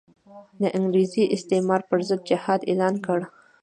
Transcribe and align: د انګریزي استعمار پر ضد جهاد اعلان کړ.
د 0.61 0.63
انګریزي 0.77 1.23
استعمار 1.35 1.81
پر 1.89 1.99
ضد 2.07 2.21
جهاد 2.29 2.61
اعلان 2.69 2.95
کړ. 3.05 3.19